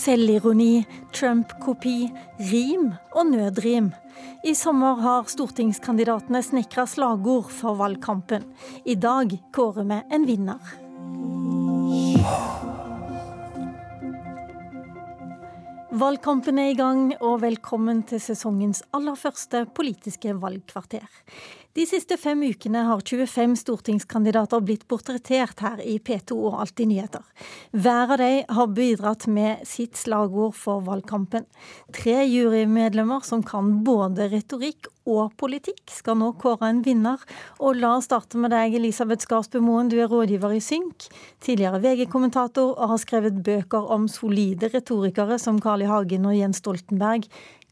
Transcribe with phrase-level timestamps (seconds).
[0.00, 2.10] selvironi, Trump-kopi,
[2.50, 3.92] rim og nødrim.
[4.44, 8.46] I sommer har stortingskandidatene snekra slagord for valgkampen.
[8.84, 10.76] I dag kårer vi en vinner.
[15.90, 21.02] Valgkampen er i gang, og velkommen til sesongens aller første politiske valgkvarter.
[21.74, 27.26] De siste fem ukene har 25 stortingskandidater blitt portrettert her i P2 og Alltid nyheter.
[27.74, 31.48] Hver av dem har bidratt med sitt slagord for valgkampen.
[31.90, 37.22] Tre jurymedlemmer som kan både retorikk og politikk, skal nå kåre en vinner.
[37.58, 41.08] Og la oss starte med deg, Elisabeth Skarsbø Moen, du er rådgiver i Synk,
[41.44, 45.90] tidligere VG-kommentator og har skrevet bøker om solide retorikere som Carl I.
[45.90, 47.28] Hagen og Jens Stoltenberg.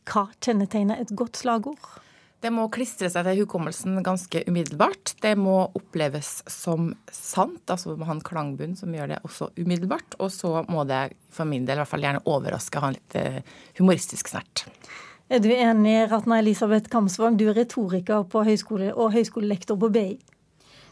[0.09, 1.98] Hva kjennetegner et godt slagord?
[2.38, 5.16] Det må klistre seg til hukommelsen ganske umiddelbart.
[5.23, 10.15] Det må oppleves som sant, altså må ha en klangbunn som gjør det også umiddelbart.
[10.23, 13.18] Og så må det for min del i hvert fall gjerne overraske, ha en litt
[13.18, 13.41] eh,
[13.80, 14.68] humoristisk snert.
[15.29, 20.07] Er du enig, Ratna Elisabeth Kamsvang, du er retoriker på høyskole og høyskolelektor på BI?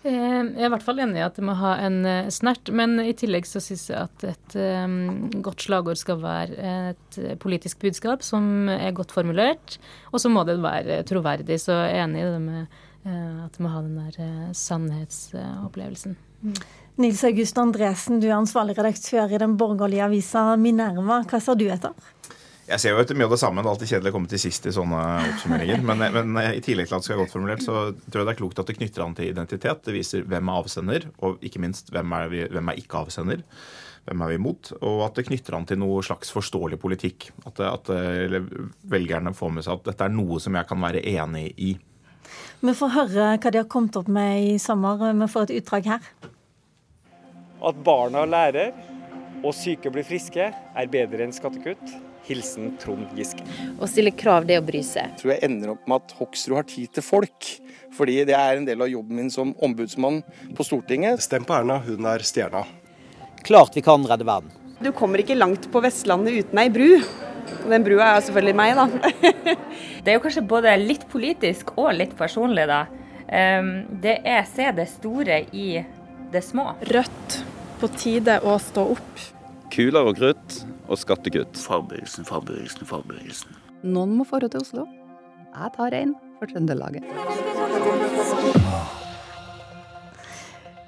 [0.05, 2.69] Eh, jeg er i hvert fall enig i at det må ha en eh, snert,
[2.69, 7.81] men i tillegg så syns jeg at et um, godt slagord skal være et politisk
[7.87, 9.79] budskap som er godt formulert,
[10.13, 11.57] og så må det være troverdig.
[11.65, 12.77] Så jeg er enig i det med
[13.09, 16.19] uh, at det må ha den der sannhetsopplevelsen.
[16.45, 16.61] Mm.
[17.01, 21.23] Nils August Andresen, du er ansvarlig redaktør i den borgerlige avisa Minerva.
[21.25, 21.97] Hva ser du etter?
[22.67, 23.63] Jeg ser jo etter mye av det samme.
[23.63, 25.83] Det er alltid kjedelig å komme til sist i sånne oppsummeringer.
[25.87, 28.33] Men, men i tillegg til at det skal være godt formulert, så tror jeg det
[28.33, 29.83] er klokt at det knytter an til identitet.
[29.87, 33.45] Det viser hvem er avsender, og ikke minst hvem er, vi, hvem er ikke avsender.
[34.07, 34.71] Hvem er vi imot?
[34.81, 37.29] Og at det knytter an til noe slags forståelig politikk.
[37.47, 37.91] At, at
[38.91, 41.77] velgerne får med seg at dette er noe som jeg kan være enig i.
[42.67, 45.07] Vi får høre hva de har kommet opp med i sommer.
[45.15, 46.11] Vi får et utdrag her.
[47.67, 48.75] At barna lærer
[49.45, 51.95] og syke blir friske, er bedre enn skattekutt.
[52.27, 53.45] Hilsen Trond Giske.
[53.79, 55.13] Å stille krav, det å bry seg.
[55.15, 57.51] Jeg tror jeg ender opp med at Hoksrud har tid til folk.
[57.97, 60.21] Fordi det er en del av jobben min som ombudsmann
[60.57, 61.23] på Stortinget.
[61.25, 62.65] Stem på Erna, hun er stjerna.
[63.47, 64.51] Klart vi kan redde verden.
[64.83, 66.91] Du kommer ikke langt på Vestlandet uten ei bru.
[67.71, 68.87] Den brua er selvfølgelig meg, da.
[70.03, 72.85] det er jo kanskje både litt politisk og litt personlig, da.
[73.27, 75.69] Det er se det store i
[76.35, 76.73] det små.
[76.91, 77.43] Rødt.
[77.77, 79.27] På tide å stå opp.
[79.73, 81.59] Kuler og krutt og skattekutt.
[81.67, 83.59] Fagbevegelsen, fagbevegelsen, fagbevegelsen.
[83.87, 84.87] Noen må få til Oslo.
[85.57, 87.05] Jeg tar en for Trøndelaget.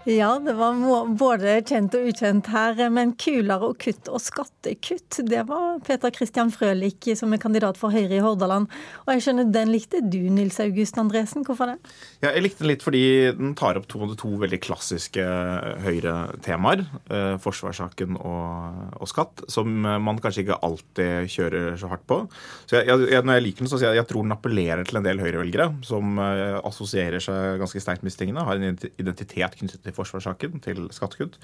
[0.08, 0.72] Ja, det var
[1.20, 2.78] både kjent og ukjent her.
[2.88, 7.92] Men kulere og kutt og skattekutt, det var Peter Christian Frølich som er kandidat for
[7.92, 8.70] Høyre i Hordaland.
[9.04, 11.44] Og jeg skjønner den likte du, Nils August Andresen.
[11.44, 11.92] Hvorfor det?
[12.22, 13.02] Ja, jeg likte den litt fordi
[13.36, 15.26] den tar opp to, to veldig klassiske
[15.84, 16.86] Høyre-temaer.
[17.12, 22.22] Eh, forsvarssaken og, og, skatt, som man kanskje ikke alltid kjører så hardt på.
[22.64, 24.88] Så jeg, jeg, når jeg liker den, så sier jeg at jeg tror den appellerer
[24.88, 28.82] til en del Høyre-velgere som eh, assosierer seg ganske sterkt med disse tingene, har en
[28.96, 31.38] identitet knyttet til forsvarssaken til skattekutt.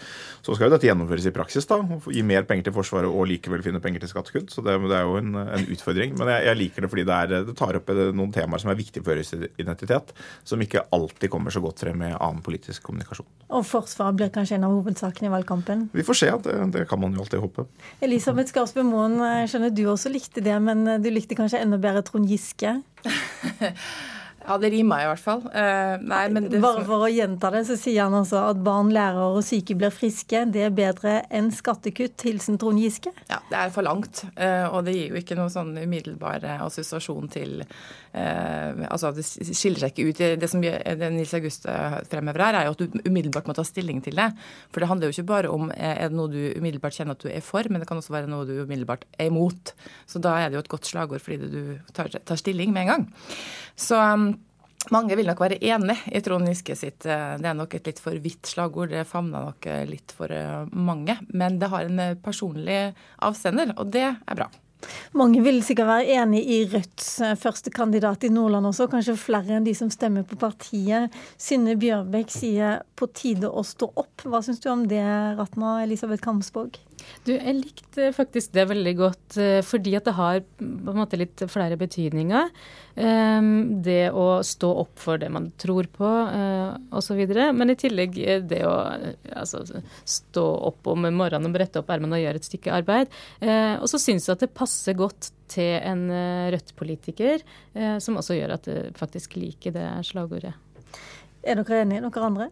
[0.45, 1.69] Så skal jo dette gjennomføres i praksis.
[1.71, 4.55] da, Gi mer penger til Forsvaret og likevel finne penger til skattekutt.
[4.55, 6.15] Så det, det er jo en, en, utfordring.
[6.19, 8.79] Men jeg, jeg liker det fordi det, er, det, tar opp noen temaer som er
[8.79, 10.15] viktige for Høyres identitet,
[10.47, 13.29] som ikke alltid kommer så godt frem med annen politisk kommunikasjon.
[13.55, 15.89] Og Forsvaret blir kanskje en av hovedsakene i valgkampen?
[15.95, 16.33] Vi får se.
[16.45, 17.67] Det, det kan man jo alltid håpe.
[18.05, 22.05] Elisabeth Skarsbø Moen, jeg skjønner du også likte det, men du likte kanskje enda bedre
[22.07, 22.79] Trond Giske?
[24.44, 25.41] Ja, det rimer i hvert fall.
[25.49, 29.38] Uh, nei, det, Bare for å gjenta det, så sier han altså at barn lærer
[29.38, 30.43] og syke blir friske.
[30.53, 32.21] Det er bedre enn skattekutt.
[32.28, 33.12] Hilsen Trond Giske.
[33.31, 34.25] Ja, det er for langt.
[34.37, 39.81] Uh, og det gir jo ikke noen sånn umiddelbar assosiasjon til uh, Altså, det skiller
[39.81, 40.22] seg ikke ut.
[40.43, 41.65] Det som det Nils August
[42.11, 44.28] fremhever her, er jo at du umiddelbart må ta stilling til det.
[44.69, 47.32] For det handler jo ikke bare om er det noe du umiddelbart kjenner at du
[47.32, 49.72] er for, men det kan også være noe du umiddelbart er imot.
[50.11, 52.93] Så da er det jo et godt slagord fordi du tar, tar stilling med en
[52.93, 53.06] gang.
[53.77, 54.33] Så um,
[54.93, 57.07] mange vil nok være enig i Trond Giske sitt.
[57.09, 58.93] Eh, det er nok et litt for vidt slagord.
[58.93, 61.17] Det favner nok eh, litt for eh, mange.
[61.32, 62.93] Men det har en personlig
[63.25, 64.50] avsender, og det er bra.
[65.17, 67.06] Mange vil sikkert være enig i Rødts
[67.41, 71.15] første kandidat i Nordland også, kanskje flere enn de som stemmer på partiet.
[71.41, 74.29] Synne Bjørbæk sier 'på tide å stå opp'.
[74.29, 75.00] Hva syns du om det,
[75.38, 76.76] Ratna Elisabeth Kamsborg?
[77.25, 81.17] Du, Jeg likte faktisk det veldig godt, eh, fordi at det har på en måte
[81.17, 82.51] litt flere betydninger.
[82.95, 87.23] Um, det å stå opp for det man tror på, uh, osv.
[87.56, 88.75] Men i tillegg det å
[89.35, 89.65] altså,
[90.05, 93.17] stå opp om morgenen og brette opp ermene og gjøre et stykke arbeid.
[93.83, 96.07] Og så syns jeg at det passer godt til en
[96.55, 97.43] Rødt-politiker,
[98.03, 100.55] som også gjør at det faktisk liker det slagordet.
[101.43, 102.49] Er dere enige, dere andre?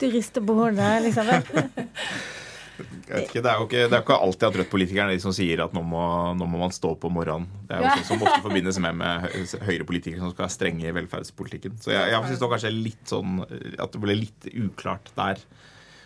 [0.00, 1.52] Du rister på hodet, Elisabeth.
[2.76, 5.62] Ikke, det, er jo ikke, det er ikke alltid at Rødt-politikerne er de som sier
[5.64, 6.02] at nå må,
[6.36, 7.46] nå må, man stå opp om morgenen.
[7.68, 9.28] Det er jo sånn som ofte forbindes med, med
[9.68, 11.78] høyrepolitikere som skal være strenge i velferdspolitikken.
[11.82, 15.40] Så jeg, jeg syns kanskje litt sånn at det ble litt uklart der.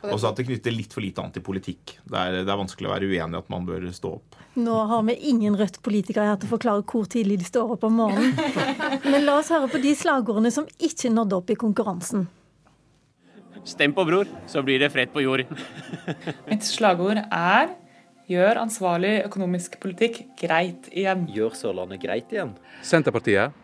[0.08, 1.99] Og så at det knytter litt for lite antipolitikk.
[2.08, 4.38] Det er, det er vanskelig å være uenig i at man bør stå opp.
[4.58, 8.00] Nå har vi ingen Rødt-politikere her til å forklare hvor tidlig de står opp om
[8.00, 8.34] morgenen.
[9.12, 12.26] Men la oss høre på de slagordene som ikke nådde opp i konkurransen.
[13.65, 15.45] Stem på Bror, så blir det fred på jord.
[16.51, 17.75] Mitt slagord er
[18.31, 21.27] gjør ansvarlig økonomisk politikk greit igjen.
[21.35, 22.55] Gjør Sørlandet greit igjen.
[22.87, 23.57] Senterpartiet.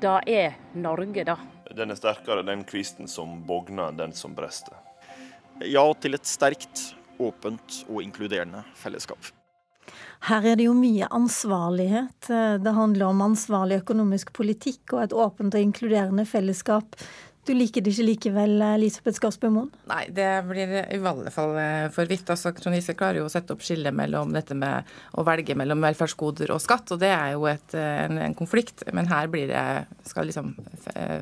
[0.00, 1.36] Da er Norge, da.
[1.76, 4.74] Den er sterkere den kvisten som bogner, den som brester.
[5.66, 9.28] Ja til et sterkt, åpent og inkluderende fellesskap.
[10.28, 12.28] Her er det jo mye ansvarlighet.
[12.64, 16.96] Det handler om ansvarlig økonomisk politikk og et åpent og inkluderende fellesskap.
[17.50, 19.72] Du liker det ikke likevel, Elisabeth Skarsbø Moen?
[19.90, 21.56] Nei, det blir i alle fall
[21.90, 22.30] for vidt.
[22.30, 24.86] Altså, Trond Giske klarer jo å sette opp skillet mellom dette med
[25.18, 28.86] å velge mellom velferdsgoder og skatt, og det er jo et, en, en, konflikt.
[28.94, 29.66] Men her blir det,
[30.06, 30.54] skal liksom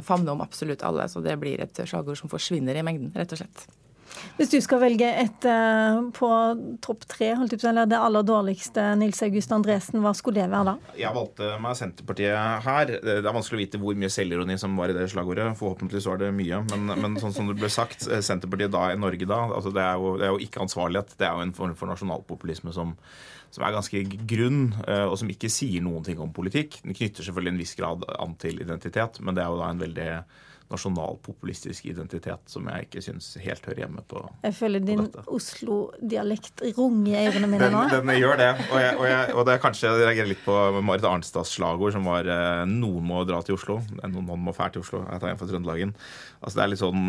[0.05, 3.41] famne om absolutt alle, så det blir et slagord som forsvinner i mengden, rett og
[3.41, 3.65] slett.
[4.39, 6.29] Hvis du skal velge et uh, på
[6.85, 10.93] topp tre, eller det aller dårligste, Nils August Andresen, hva skulle det være da?
[11.01, 12.93] Jeg valgte meg Senterpartiet her.
[13.03, 15.51] Det er vanskelig å vite hvor mye selvironi som var i det slagordet.
[15.59, 16.63] Forhåpentligvis var det mye.
[16.71, 19.99] Men, men sånn som det ble sagt, Senterpartiet da i Norge da, altså det, er
[19.99, 21.19] jo, det er jo ikke ansvarlighet.
[21.19, 22.95] Det er jo en form for nasjonalpopulisme som
[23.49, 24.75] som er ganske grunn,
[25.09, 26.83] og som ikke sier noen ting om politikk.
[26.83, 29.81] Den knytter selvfølgelig en viss grad an til identitet, men det er jo da en
[29.81, 30.09] veldig
[30.73, 37.15] nasjonalpopulistisk identitet som jeg ikke syns helt hører hjemme på Jeg føler din Oslo-dialekt runger
[37.15, 37.85] i ørene mine nå.
[37.93, 38.51] Den, den, gjør det.
[38.69, 41.95] Og, jeg, og, jeg, og det er kanskje jeg reagerer litt på Marit Arnstads slagord,
[41.97, 43.81] som var eh, 'Noen må dra til Oslo'.
[44.05, 45.05] Noen må fære til Oslo.
[45.09, 45.95] Jeg tar en for Trøndelagen.
[46.43, 47.05] Altså, det er litt sånn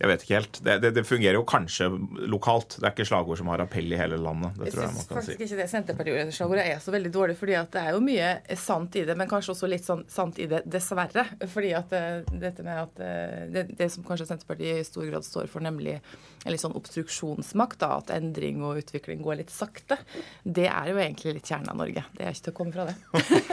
[0.00, 0.58] jeg vet ikke helt.
[0.64, 1.90] Det, det, det, fungerer jo kanskje
[2.32, 2.78] lokalt.
[2.78, 4.54] Det er ikke slagord som har appell i hele landet.
[4.56, 5.44] Det jeg tror jeg man kan faktisk si.
[5.44, 9.02] ikke det Senterpartiet-slagordet er så veldig dårlig, fordi at det er jo mye sant i
[9.04, 11.26] det, men kanskje også litt sånn sant i det, dessverre.
[11.52, 11.92] Fordi at
[12.32, 13.02] dette med at
[13.52, 17.82] det, det som kanskje Senterpartiet i stor grad står for, nemlig en litt sånn obstruksjonsmakt,
[17.82, 20.00] da, at endring og utvikling går litt sakte,
[20.44, 22.06] det er jo egentlig litt kjernen av Norge.
[22.16, 22.96] Det er ikke til å komme fra det.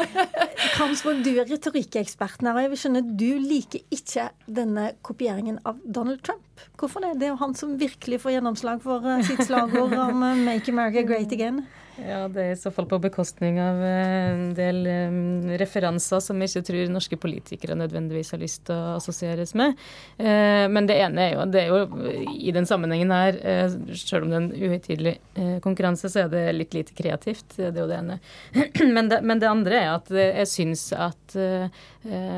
[0.77, 5.83] Kamsvåg, du er retorikkekspert her, og jeg vil skjønne du liker ikke denne kopieringen av
[5.97, 6.61] Donald Trump.
[6.77, 7.15] Hvorfor det?
[7.17, 11.33] Det er jo han som virkelig får gjennomslag for sitt slagord om 'Make America Great
[11.33, 11.65] Again'.
[11.97, 16.51] Ja, det er i så fall på bekostning av en del um, referanser som jeg
[16.51, 19.73] ikke tror norske politikere nødvendigvis har lyst til å assosieres med.
[20.19, 24.27] Uh, men det ene er jo, det er jo i den sammenhengen her, uh, selv
[24.27, 27.57] om det er en uhøytidelig uh, konkurranse, så er det litt lite kreativt.
[27.57, 28.19] Det er jo det ene.
[28.95, 31.33] men, det, men, det, andre er at jeg syns at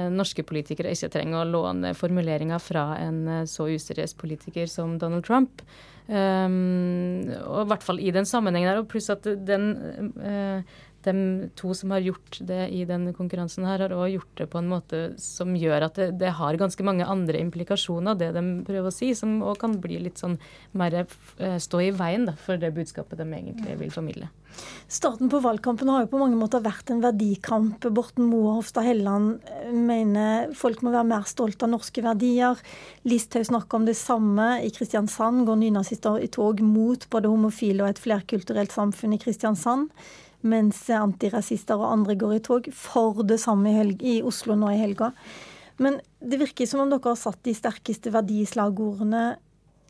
[0.09, 3.19] norske politikere ikke trenger å låne formuleringer fra en
[3.49, 5.61] så useriøs politiker som Donald Trump.
[6.09, 8.79] Um, og i hvert fall i den sammenhengen her.
[8.81, 9.71] Og pluss at den
[10.17, 10.63] uh,
[11.05, 14.61] de to som har gjort det i denne konkurransen, her, har også gjort det på
[14.61, 18.89] en måte som gjør at det, det har ganske mange andre implikasjoner, det de prøver
[18.89, 20.37] å si, som òg kan bli litt sånn
[20.77, 24.29] mer uh, stå i veien da, for det budskapet de egentlig vil formidle.
[24.89, 27.85] Starten på valgkampen har jo på mange måter vært en verdikamp.
[27.93, 32.57] Borten Moe og Hofstad Helleland mener folk må være mer stolt av norske verdier.
[33.07, 34.47] Listhaug snakker om det samme.
[34.65, 39.93] I Kristiansand går nynazister i tog mot både homofile og et flerkulturelt samfunn i Kristiansand.
[40.47, 44.79] Mens antirasister og andre går i tog for det samme i, i Oslo nå i
[44.79, 45.11] helga.
[45.79, 49.37] Men det virker som om dere har satt de sterkeste verdislagordene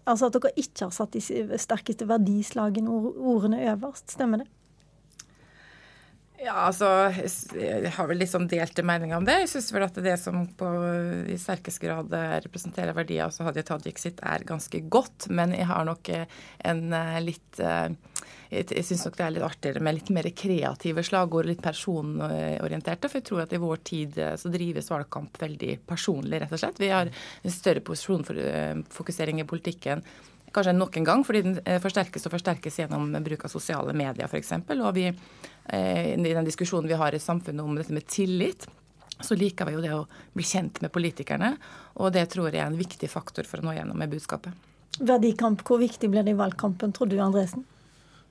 [0.09, 1.21] Altså at dere ikke har satt de
[1.61, 4.07] sterkeste verdislagene ordene øverst.
[4.15, 4.47] Stemmer det?
[6.39, 6.87] Ja, altså
[7.59, 9.41] Jeg har vel liksom delte meninger om det.
[9.41, 10.69] Jeg syns vel at det som på,
[11.27, 12.13] i sterkest grad
[12.45, 15.27] representerer verdier altså Hadia Tajik sitt, er ganske godt.
[15.35, 16.85] Men jeg har nok en
[17.25, 17.59] litt
[18.49, 23.11] jeg syns nok det er litt artigere med litt mer kreative slagord, litt personorienterte.
[23.11, 26.81] For jeg tror at i vår tid så drives valgkamp veldig personlig, rett og slett.
[26.81, 30.01] Vi har en større posisjonfokusering i politikken
[30.55, 34.53] kanskje nok en gang, fordi den forsterkes og forsterkes gjennom bruk av sosiale medier f.eks.
[34.75, 38.67] Og vi, i den diskusjonen vi har i samfunnet om dette med tillit,
[39.19, 41.53] så liker vi jo det å bli kjent med politikerne.
[41.99, 44.55] Og det tror jeg er en viktig faktor for å nå gjennom med budskapet.
[44.99, 47.65] Verdikamp, hvor viktig blir det i valgkampen, tror du Andresen?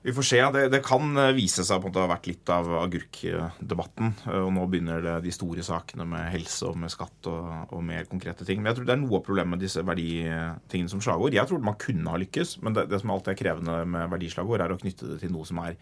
[0.01, 0.37] Vi får se.
[0.51, 4.13] Det, det, kan eh, vise seg på at det har vært litt av agurkdebatten.
[4.29, 7.81] Eh, og nå begynner det de store sakene med helse og med skatt og, og,
[7.83, 8.61] mer konkrete ting.
[8.61, 11.35] Men jeg tror det er noe av problemet med disse verditingene som slagord.
[11.35, 14.63] Jeg tror man kunne ha lykkes, men det, det som alltid er krevende med verdislagord,
[14.63, 15.75] er å knytte det til noe som er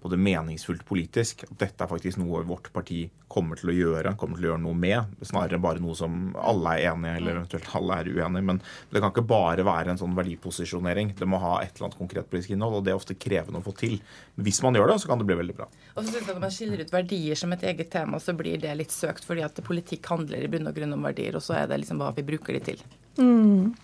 [0.00, 1.44] både meningsfullt politisk.
[1.46, 4.64] At dette er faktisk noe vårt parti kommer til å gjøre, kommer til å gjøre
[4.64, 5.14] noe med.
[5.26, 8.46] Snarere bare noe som alle er enige eller eventuelt alle er uenige.
[8.50, 11.14] Men det kan ikke bare være en sånn verdiposisjonering.
[11.18, 13.68] Det må ha et eller annet konkret politisk innhold, og det er ofte krevende å
[13.68, 13.98] få til.
[14.36, 15.68] Men hvis man gjør det, så kan det bli veldig bra.
[15.94, 18.60] Og så synes jeg Når man skiller ut verdier som et eget tema, så blir
[18.62, 21.60] det litt søkt, fordi at politikk handler i bunn og grunn om verdier, og så
[21.60, 22.82] er det liksom hva vi bruker de til.
[23.20, 23.74] Mm.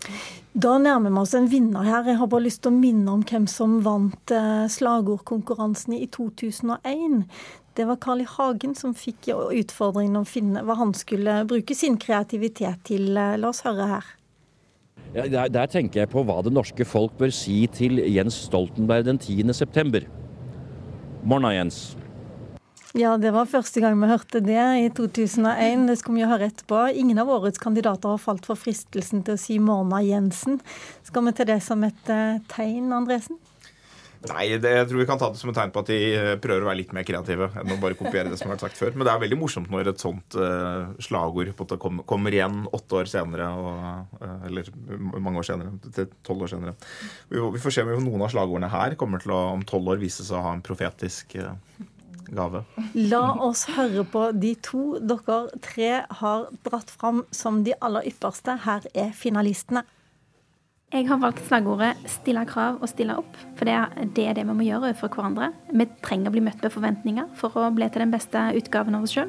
[0.52, 2.06] Da nærmer vi oss en vinner her.
[2.08, 7.24] Jeg har bare lyst til å minne om hvem som vant eh, slagordkonkurransen i 2001.
[7.76, 8.28] Det var Carl I.
[8.36, 13.10] Hagen som fikk utfordringen å finne hva han skulle bruke sin kreativitet til.
[13.12, 14.14] Eh, la oss høre her.
[15.16, 19.16] Der, der, tenker jeg på hva det norske folk bør si til Jens Stoltenberg den
[19.16, 19.48] 10.
[19.56, 20.04] september.
[21.24, 21.96] Morna, Jens.
[22.96, 25.86] Ja, det var første gang vi hørte det, i 2001.
[25.88, 26.82] Det skal vi jo høre etterpå.
[27.00, 30.60] Ingen av årets kandidater har falt for fristelsen til å si Morna Jensen.
[31.04, 33.40] Skal vi til det som et uh, tegn, Andresen?
[34.30, 36.30] Nei, det, jeg tror vi kan ta det som et tegn på at de eh,
[36.42, 38.80] prøver å være litt mer kreative enn å bare kopiere det som har vært sagt
[38.80, 38.94] før.
[38.94, 41.52] Men det er veldig morsomt når et sånt uh, slagord
[41.82, 44.70] kom, kommer igjen åtte år senere, og, uh, eller
[45.14, 46.76] mange år senere, til tolv år senere.
[47.30, 50.02] Vi, vi, får se om noen av slagordene her kommer til å om tolv år
[50.02, 51.54] vise seg å ha en profetisk uh,
[52.32, 52.62] gave.
[52.94, 55.90] La oss høre på de to dere tre
[56.20, 58.58] har dratt fram som de aller ypperste.
[58.66, 59.86] Her er finalistene.
[60.94, 63.38] Jeg har valgt slagordet 'stille krav og stille opp'.
[63.58, 65.48] For det er det, det vi må gjøre overfor hverandre.
[65.74, 69.02] Vi trenger å bli møtt med forventninger for å bli til den beste utgaven av
[69.02, 69.28] oss sjøl.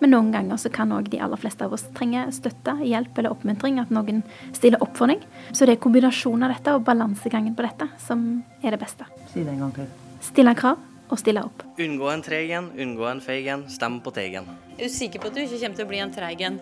[0.00, 3.36] Men noen ganger så kan òg de aller fleste av oss trenge støtte, hjelp eller
[3.36, 3.78] oppmuntring.
[3.80, 4.22] At noen
[4.54, 5.20] stiller opp for deg.
[5.52, 9.04] Så det er kombinasjonen av dette og balansegangen på dette som er det beste.
[9.34, 9.86] Si det en gang til.
[10.22, 10.78] Stille krav
[11.10, 11.66] og stille opp.
[11.76, 14.48] Unngå en treg en, unngå en feig en, stem på Teigen.
[14.78, 16.58] Er du sikker på at du ikke kommer til å bli en treig en?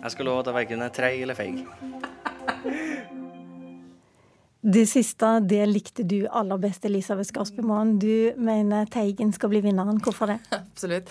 [0.00, 1.66] Jeg skal love at jeg verken er treig eller feig.
[4.62, 7.96] Det siste det likte du aller best, Elisabeth Skarsbymoen.
[7.98, 9.98] Du mener Teigen skal bli vinneren.
[9.98, 10.36] Hvorfor det?
[10.54, 11.10] Absolutt.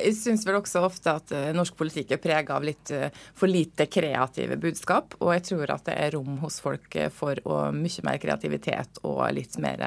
[0.00, 3.52] Jeg syns vel også ofte at eh, norsk politikk er prega av litt eh, for
[3.52, 5.18] lite kreative budskap.
[5.20, 7.36] Og jeg tror at det er rom hos folk eh, for
[7.76, 9.84] mye mer kreativitet og litt mer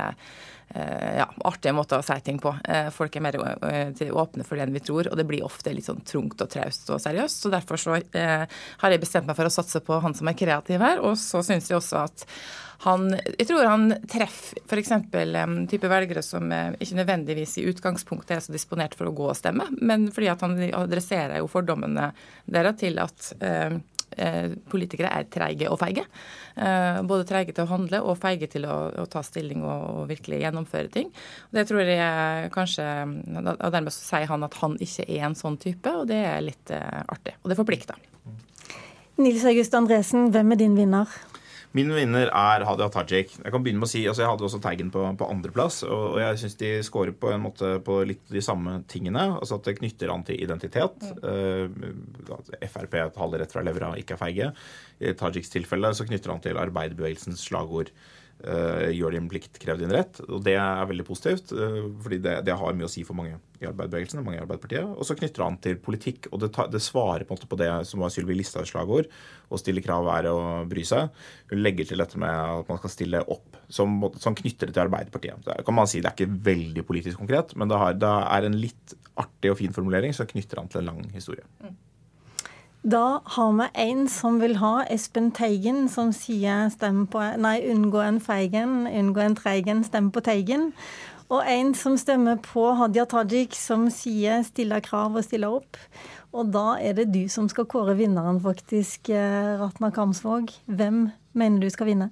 [0.75, 2.53] ja, artige måter å si ting på.
[2.93, 6.03] Folk er mer åpne for det enn vi tror, og det blir ofte litt sånn
[6.05, 7.43] trungt og traust og seriøst.
[7.43, 10.83] Så derfor så har jeg bestemt meg for å satse på han som er kreativ
[10.85, 11.01] her.
[11.01, 12.25] Og så syns jeg også at
[12.85, 14.93] han, jeg tror han treffer f.eks.
[15.11, 19.37] Um, type velgere som ikke nødvendigvis i utgangspunktet er så disponert for å gå og
[19.37, 22.11] stemme, men fordi at han adresserer jo fordommene
[22.47, 23.33] deres til at
[24.71, 26.05] politikere er treige og feige.
[27.07, 30.41] Både treige til å handle og feige til å, å ta stilling og, og, virkelig
[30.41, 31.11] gjennomføre ting.
[31.55, 35.59] Det tror jeg kanskje Og dermed så sier han at han ikke er en sånn
[35.61, 37.37] type, og det er litt artig.
[37.43, 37.99] Og det forplikter.
[39.19, 41.11] Nils August Andresen, hvem er din vinner?
[41.77, 43.35] Min vinner er Hadia Tajik.
[43.37, 45.83] Jeg kan begynne med å si, altså jeg hadde også Teigen på, på andreplass.
[45.85, 49.27] Og, og jeg syns de scorer på en måte på litt de samme tingene.
[49.35, 51.05] altså At det knytter an til identitet.
[51.21, 51.99] Mm.
[52.25, 54.49] Uh, Frp taler rett fra levra, ikke er feige.
[54.97, 57.93] I Tajiks tilfelle så knytter han til arbeiderbevegelsens slagord.
[58.39, 60.21] Uh, gjør din plikt, krev din rett.
[60.29, 63.33] Og det er veldig positivt, uh, fordi det, det, har mye å si for mange
[63.59, 64.93] i arbeiderbevegelsen, mange i Arbeiderpartiet.
[64.95, 67.67] Og så knytter han til politikk, og det, det svarer på, en måte på det
[67.89, 69.09] som var Sylvi Listhaugs slagord.
[69.51, 70.37] Å stille krav er å
[70.71, 71.11] bry seg.
[71.51, 74.85] Hun legger til dette med at man skal stille opp, som, som knytter det til
[74.85, 75.43] Arbeiderpartiet.
[75.43, 78.47] Det kan man si, det er ikke veldig politisk konkret, men det, har, det er
[78.47, 81.43] en litt artig og fin formulering som knytter han til en lang historie.
[81.59, 81.75] Mm.
[82.83, 87.99] Da har vi en som vil ha Espen Teigen, som sier stem på Nei, unngå
[87.99, 90.69] en feigen, unngå en treigen, stem på Teigen.
[91.29, 95.75] Og en som stemmer på Hadia Tajik, som sier stille krav og stille opp.
[96.31, 100.49] Og da er det du som skal kåre vinneren, faktisk, eh, Ratna Kamsvåg.
[100.65, 102.11] Hvem mener du skal vinne?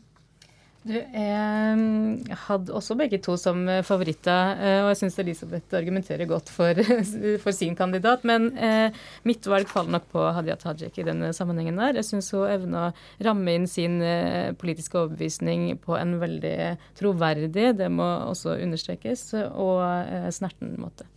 [0.87, 6.51] Du, jeg hadde også begge to som favoritter, eh, og jeg syns Elisabeth argumenterer godt
[6.53, 6.79] for,
[7.43, 8.23] for, sin kandidat.
[8.27, 8.95] Men eh,
[9.27, 11.99] mitt valg faller nok på Hadia Tajik i denne sammenhengen der.
[11.99, 12.93] Jeg syns hun evna å
[13.27, 16.55] ramme inn sin eh, politiske overbevisning på en veldig
[16.99, 21.09] troverdig, det må også understrekes, og eh, snerten måte.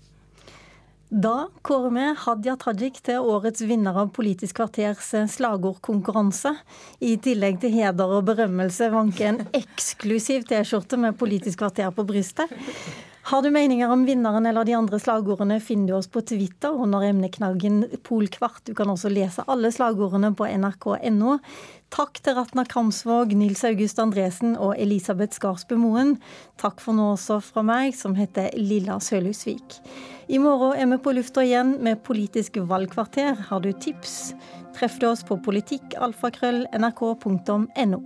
[1.10, 6.52] Da kårer vi Hadia Tajik til årets vinner av Politisk kvarters slagordkonkurranse.
[7.02, 12.54] I tillegg til heder og berømmelse vanker en eksklusiv T-skjorte med Politisk kvarter på brystet.
[13.26, 17.02] Har du meninger om vinneren eller de andre slagordene, finner du oss på Twitter under
[17.08, 18.62] emneknaggen Polkvart.
[18.70, 21.40] Du kan også lese alle slagordene på nrk.no.
[21.90, 26.14] Takk til Ratna Kramsvåg, Nils August Andresen og Elisabeth Skarsbø Moen.
[26.62, 29.80] Takk for nå også fra meg, som heter Lilla Sølhusvik.
[30.30, 33.34] I morgen er vi på lufta igjen med Politisk valgkvarter.
[33.48, 34.30] Har du tips?
[34.76, 37.98] Treff oss på politikkalfakrøll.nrk.no.